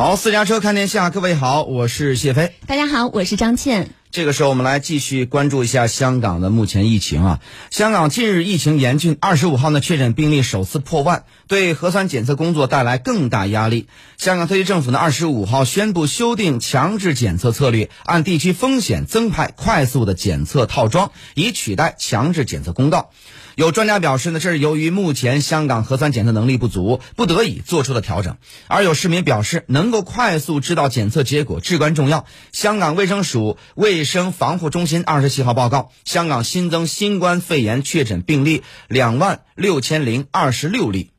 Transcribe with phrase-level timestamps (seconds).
[0.00, 2.54] 好，私家车看天下，各位好，我是谢飞。
[2.66, 3.90] 大家好，我是张倩。
[4.10, 7.40] 这个时候，我们来继续关注一下香港的目前疫情啊。
[7.70, 13.88] 香港近日疫情严峻，二十五号呢确诊病例首次破万，对核酸检测工作带来更大压力。
[14.16, 23.10] 香港特区政府呢二十五号宣布修订强制检测策略，按地区风险增派快速的检测套装，以取代强制检测公告。
[23.56, 28.36] 有专家表示呢，这是由于目前香港核酸检测能力不足，不得已做出的调整。
[28.68, 32.26] 而有市民表示，能够快速知道检测结果至关重要。
[32.52, 41.10] 香港卫生署卫生防护中心二十七号报告，香港新增新冠肺炎确诊病例两万六千零二十六例。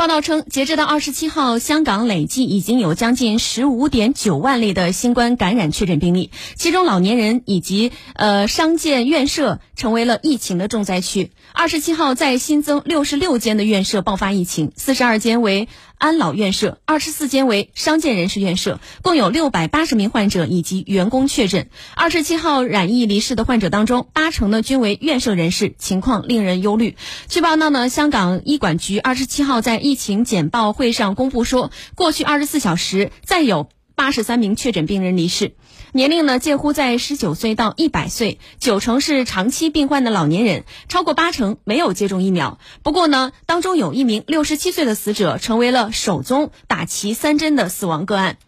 [0.00, 11.32] 报道称，截至到二十七号，香港累计已经有将近十五点九万例的新冠感染确诊病例，其中老年人以及呃商建院舍成为了疫情的重灾区。
[11.52, 15.68] 二十七号再新增六十六间的院舍爆发疫情，四十二间为
[16.00, 21.68] 安老院舍，二十四间为商界人士院舍，共有六百八十名患者以及员工确诊。
[21.94, 26.96] 二十七号染疫离世的患者当中，八成呢均为院舍人士，情况令人忧虑。
[27.28, 33.68] 据报道呢，香港医管局二十七号在疫情简报会上公布说，过去二十四小时再有
[34.00, 35.52] 八十三名确诊病人离世，
[35.92, 42.58] 年龄呢介乎在十九岁到一百岁，九成是长期病患的老年人，超过八成没有接种疫苗。
[42.82, 48.38] 不过呢，当中有一名六十七岁的死者成为了首宗打齐三针的死亡个案。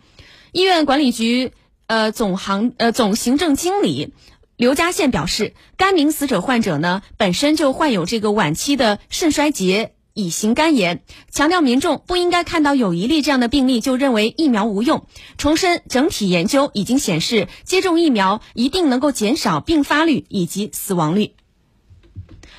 [0.52, 1.52] 医院管理局
[1.86, 4.14] 呃总行呃总行政经理。
[4.56, 9.92] 刘家宪表示，该名死者患者呢本身就患有这个晚期的肾衰竭。
[10.14, 15.06] 乙型肝炎，强调民众不应该看到有一例这样的病例就认为疫苗无用。
[15.38, 21.34] 重申，整体研究已经显示，接种疫苗一定能够减少病发率以及死亡率。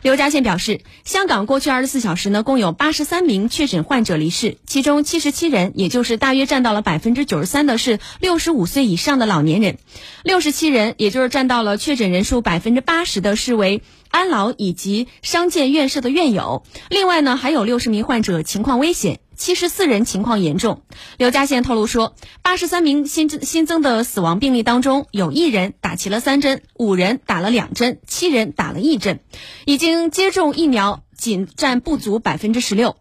[0.03, 9.77] 刘家倩表示，香港过去二十四小时呢，共有八十三名确诊患者离世，其中七十七人，也就是大约占到了百分之九十三的是六十五岁以上的老年人，
[10.21, 16.63] 六十七人，也就是占到了确诊人数百分之八十的是为安老以及商建院舍的院友。
[16.89, 19.21] 另外呢，还有六十名患者情况危险。
[19.35, 20.83] 七十四人情况严重，
[21.17, 29.19] 刘家宪透露说，八十三名新增新增的死亡病例当中，有一人打齐了三针，五人打了两针，七人打了一针，
[29.65, 32.95] 已经接种疫苗仅占不足百分之十六，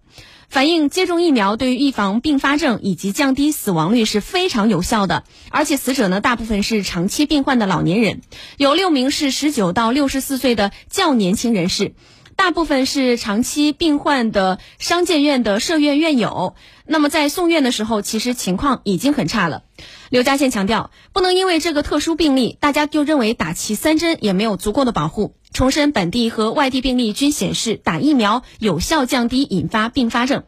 [0.49, 5.25] 反映接种疫苗对于预防并发症以及降低死亡率是非常有效的。
[5.51, 8.21] 而且死者呢，大部分是长期病患的老年人，
[8.57, 11.95] 有六名是十九到六十四岁的较年轻人士。
[12.43, 19.63] 大部分是长期病患的商建院的社院院友，那么在送院的时候，其实情况已经很差了。
[20.11, 25.37] 刘家宪强调，不能因为这个特殊病例，大家就认为打齐三针也没有足够的保护。
[25.53, 30.43] 重申，本地和外地病例均显示打疫苗有效降低引发并发症。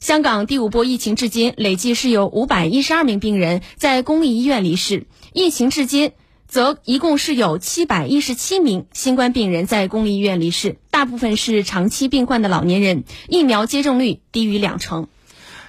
[0.00, 6.10] 香港第五波疫情至今累计是有五百一十二名病人在公立医院离世，疫情至今。
[6.48, 15.08] 则一共是有七百一十七名新冠病人在公立医院离世，大部分是长期病患的老年人，疫苗接种率低于两成。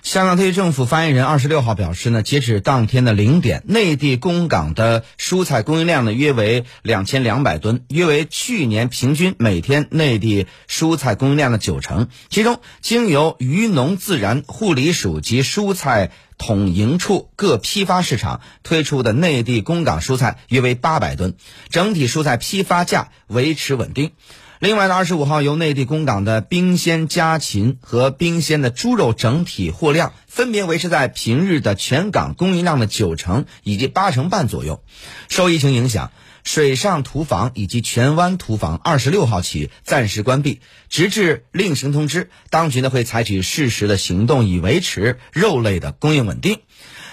[0.02, 12.08] 香港特区政府发言人二十六号表示呢，截止当天的零点，内地供港的蔬菜供应量呢约为两千两百吨，约为去年平均每天内地蔬菜供应量的九成。
[12.30, 16.12] 其中，经由渔农自然护理署及蔬菜。
[16.40, 21.36] 统营处各批发市场推出的内地供港蔬菜约为八百吨，
[21.70, 24.12] 整体蔬菜批发价维持稳定。
[24.60, 34.84] 另外呢，二十五号由内地供港的冰鲜家禽和冰鲜的猪肉整体货量分别维持在平日的全港供应量的九成以及八成半左右。
[35.30, 36.12] 受疫情影响。
[36.46, 42.30] 水上屠房以及荃湾屠房二十六号起暂时关闭，直至另行通知。
[42.50, 46.60] 当局呢会采取适时的行动，以维持肉类的供应稳定。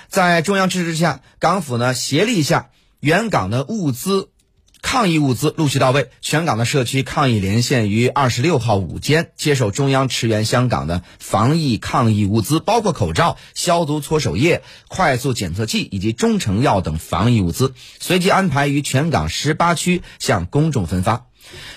[0.08, 2.70] 在中央支持下，港府呢协力下，
[3.00, 4.30] 原港的物资。
[4.82, 21.25] 抗疫物资陆续到位，全港的社区抗疫连线于二十六号午间接受中央驰援香港的防疫抗疫物资，包括口罩、消毒搓手液、快速检测器以及中成药等防疫物资，随即安排于全港十八区向公众分发。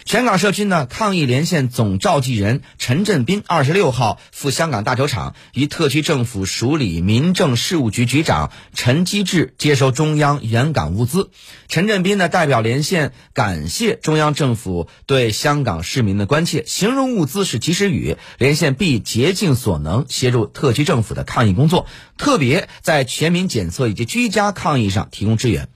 [0.05, 11.29] 全港社区呢，抗疫连线总召集人陈振斌二十六号赴香港大球场，与特区政府署理民政事务局局长陈基志接收中央援港物资。
[11.67, 21.85] 陈振斌呢，代表连线感谢中央政府对香港市民的关切，形容物资是及时雨，连线必竭尽所能协助特区政府的抗疫工作，
[22.17, 25.69] 特别在全民检测以及居家抗疫上提供支援。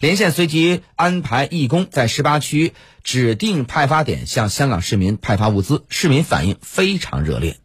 [0.00, 2.72] 连线随即安排义工在十八区
[3.02, 7.58] 指定派发点向香港市民派发物资，市民反应非常热烈。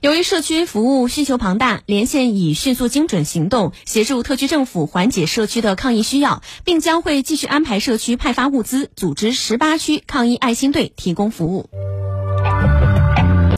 [0.00, 11.68] 由于社区服务需求庞大，连线已迅速精准行动，协助特区政府缓解社区的抗疫需要，并将会继续安排社区派发物资，组织十八区抗疫爱心队提供服务。